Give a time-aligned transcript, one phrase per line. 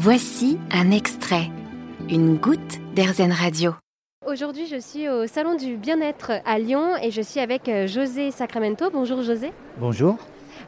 [0.00, 1.50] Voici un extrait,
[2.08, 3.74] une goutte d'Airzen Radio.
[4.24, 8.30] Aujourd'hui, je suis au Salon du Bien-être à Lyon et je suis avec euh, José
[8.30, 8.90] Sacramento.
[8.92, 9.52] Bonjour José.
[9.76, 10.16] Bonjour.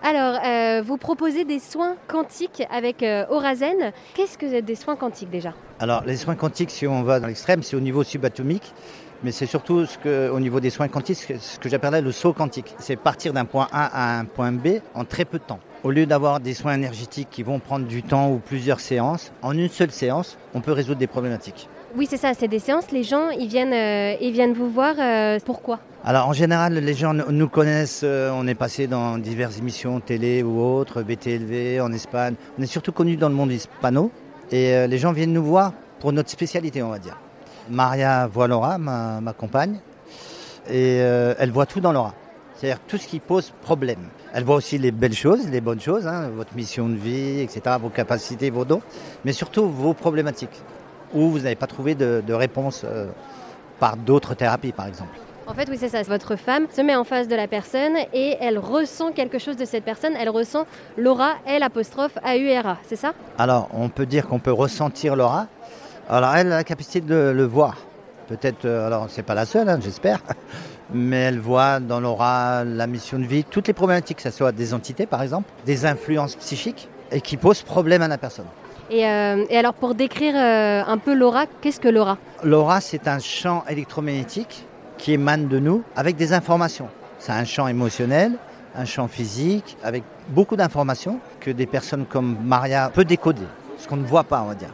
[0.02, 3.92] Alors, euh, vous proposez des soins quantiques avec euh, Orazen.
[4.14, 5.54] Qu'est-ce que des soins quantiques déjà?
[5.78, 8.74] Alors, les soins quantiques, si on va dans l'extrême, c'est au niveau subatomique,
[9.22, 12.32] mais c'est surtout ce que, au niveau des soins quantiques, ce que j'appellerais le saut
[12.32, 12.74] quantique.
[12.80, 15.60] C'est partir d'un point A à un point B en très peu de temps.
[15.82, 19.56] Au lieu d'avoir des soins énergétiques qui vont prendre du temps ou plusieurs séances, en
[19.56, 21.70] une seule séance, on peut résoudre des problématiques.
[21.96, 22.90] Oui, c'est ça, c'est des séances.
[22.92, 24.94] Les gens, ils viennent, euh, ils viennent vous voir.
[24.98, 25.80] euh, pourquoi?
[26.04, 30.42] Alors en général, les gens nous connaissent, euh, on est passé dans diverses émissions télé
[30.42, 32.34] ou autres, BTLV en Espagne.
[32.58, 34.10] On est surtout connus dans le monde hispano
[34.52, 37.16] et les gens viennent nous voir pour notre spécialité, on va dire.
[37.70, 39.78] Maria voit Laura, ma, ma compagne,
[40.68, 42.14] et elle voit tout dans Laura.
[42.60, 44.10] C'est-à-dire tout ce qui pose problème.
[44.34, 47.76] Elle voit aussi les belles choses, les bonnes choses, hein, votre mission de vie, etc.,
[47.80, 48.82] vos capacités, vos dons,
[49.24, 50.60] mais surtout vos problématiques,
[51.14, 53.06] où vous n'avez pas trouvé de, de réponse euh,
[53.78, 55.18] par d'autres thérapies, par exemple.
[55.46, 56.02] En fait, oui, c'est ça.
[56.02, 59.64] Votre femme se met en face de la personne et elle ressent quelque chose de
[59.64, 60.12] cette personne.
[60.20, 60.66] Elle ressent
[60.98, 63.14] l'aura, L apostrophe A-U-R-A, c'est ça?
[63.38, 65.46] Alors, on peut dire qu'on peut ressentir l'aura.
[66.10, 67.78] Alors, elle a la capacité de le voir.
[68.30, 70.20] Peut-être, euh, alors, c'est pas la seule, hein, j'espère,
[70.94, 74.52] mais elle voit dans l'aura la mission de vie, toutes les problématiques, que ce soit
[74.52, 78.44] des entités, par exemple, des influences psychiques, et qui posent problème à la personne.
[78.88, 82.18] et, euh, et alors, pour décrire euh, un peu l'aura, qu'est-ce que l'aura?
[82.44, 84.64] L'aura, c'est un champ électromagnétique
[84.96, 86.88] qui émane de nous avec des informations.
[87.18, 88.34] C'est un champ émotionnel,
[88.76, 93.42] un champ physique, avec beaucoup d'informations que des personnes comme Maria peuvent décoder,
[93.76, 94.72] ce qu'on ne voit pas, on va dire.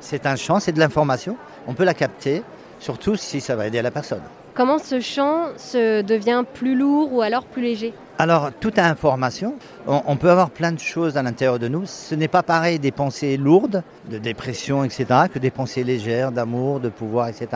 [0.00, 2.42] C'est un champ, c'est de l'information, on peut la capter,
[2.78, 4.22] surtout si ça va aider la personne.
[4.54, 7.94] Comment ce champ se devient plus lourd ou alors plus léger?
[8.18, 9.54] Alors, toute information,
[9.86, 11.86] on, on peut avoir plein de choses à l'intérieur de nous.
[11.86, 16.80] Ce n'est pas pareil des pensées lourdes, de dépression, etc., que des pensées légères, d'amour,
[16.80, 17.48] de pouvoir, etc.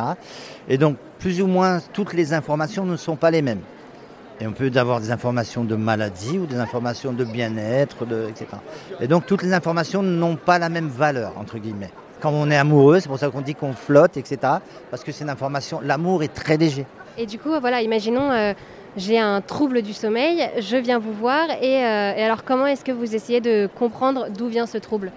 [0.69, 3.63] Et donc, plus ou moins, toutes les informations ne sont pas les mêmes.
[4.41, 8.47] Et on peut avoir des informations de maladie ou des informations de bien-être, de, etc.
[9.01, 11.91] Et donc, toutes les informations n'ont pas la même valeur, entre guillemets.
[12.23, 14.39] Quand on est amoureux, c'est pour ça qu'on dit qu'on flotte, etc.
[14.91, 16.87] Parce que c'est une information, l'amour est très léger.
[17.19, 18.55] Et du coup, voilà, imaginons, euh,
[18.97, 22.85] j'ai un trouble du sommeil, je viens vous voir, et, euh, et alors comment est-ce
[22.85, 25.11] que vous essayez de comprendre d'où vient ce trouble?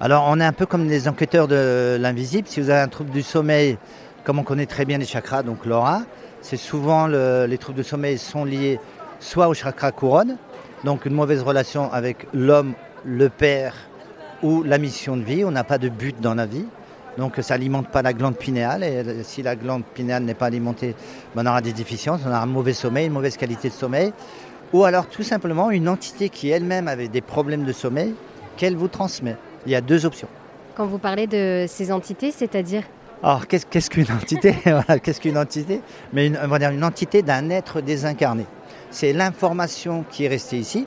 [0.00, 2.46] Alors, on est un peu comme les enquêteurs de l'invisible.
[2.48, 3.78] Si vous avez un trouble du sommeil,
[4.24, 6.02] comme on connaît très bien les chakras, donc l'aura,
[6.42, 8.78] c'est souvent le- les troubles de sommeil sont liés
[9.20, 10.36] soit au chakra couronne,
[10.84, 12.74] donc une mauvaise relation avec l'homme,
[13.04, 13.74] le père
[14.42, 15.44] ou la mission de vie.
[15.44, 16.64] On n'a pas de but dans la vie.
[17.18, 20.94] Donc ça alimente pas la glande pinéale et si la glande pinéale n'est pas alimentée,
[21.34, 24.12] ben, on aura des déficiences, on aura un mauvais sommeil, une mauvaise qualité de sommeil.
[24.72, 28.14] Ou alors tout simplement une entité qui elle-même avait des problèmes de sommeil
[28.56, 29.36] qu'elle vous transmet.
[29.66, 30.28] Il y a deux options.
[30.74, 32.84] Quand vous parlez de ces entités, c'est-à-dire?
[33.22, 34.56] Alors, qu'est-ce qu'est-ce qu'une entité?
[35.02, 35.80] Qu'est-ce qu'une entité?
[36.12, 38.46] Mais une, on va dire une entité d'un être désincarné.
[38.90, 40.86] C'est l'information qui est restée ici.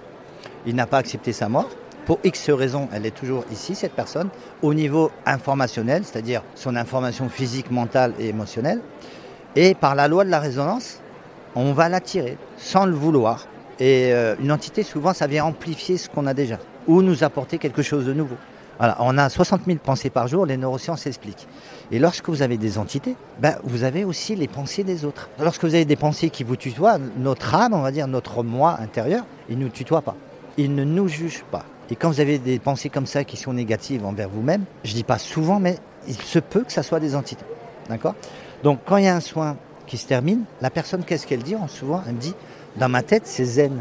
[0.65, 1.69] Il n'a pas accepté sa mort.
[2.05, 4.29] Pour X raisons, elle est toujours ici, cette personne,
[4.61, 8.81] au niveau informationnel, c'est-à-dire son information physique, mentale et émotionnelle.
[9.55, 10.99] Et par la loi de la résonance,
[11.55, 13.47] on va l'attirer sans le vouloir.
[13.79, 17.57] Et euh, une entité, souvent, ça vient amplifier ce qu'on a déjà ou nous apporter
[17.57, 18.35] quelque chose de nouveau.
[18.77, 21.47] Voilà, on a 60 000 pensées par jour, les neurosciences expliquent.
[21.91, 25.29] Et lorsque vous avez des entités, ben, vous avez aussi les pensées des autres.
[25.39, 28.77] Lorsque vous avez des pensées qui vous tutoient, notre âme, on va dire, notre moi
[28.79, 30.15] intérieur, il ne nous tutoie pas.
[30.57, 31.65] Il ne nous juge pas.
[31.91, 35.03] Et quand vous avez des pensées comme ça qui sont négatives envers vous-même, je dis
[35.03, 37.45] pas souvent, mais il se peut que ça soit des entités.
[37.89, 38.15] D'accord?
[38.63, 41.55] Donc quand il y a un soin qui se termine, la personne, qu'est-ce qu'elle dit?
[41.67, 42.33] Souvent, elle me dit,
[42.77, 43.77] dans ma tête, c'est zen.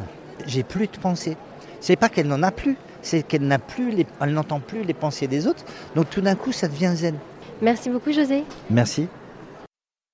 [0.47, 1.37] J'ai plus de pensées.
[1.81, 4.95] C'est pas qu'elle n'en a plus, c'est qu'elle n'a plus, les, elle n'entend plus les
[4.95, 5.65] pensées des autres.
[5.95, 7.17] Donc tout d'un coup, ça devient zen.
[7.63, 8.45] Merci beaucoup José.
[8.71, 9.09] Merci.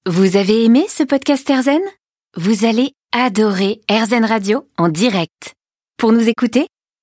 [0.06, 1.80] Vous avez aimé ce podcast Airzen?
[2.36, 5.54] Vous allez adorer Airzen Radio en direct.
[5.96, 6.68] Pour nous écouter,